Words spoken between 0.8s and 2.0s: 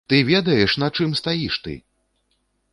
на чым стаіш ты?!